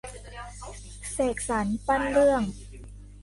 [1.13, 2.43] เสกสรรปั้นเรื่อง